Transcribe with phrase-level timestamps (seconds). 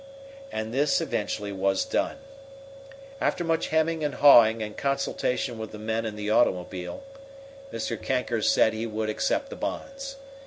[0.51, 2.17] And this, eventually, was done.
[3.21, 7.03] After much hemming and hawing and consultation with the men in the automobile,
[7.71, 8.01] Mr.
[8.01, 10.15] Kanker said he would accept the bonds.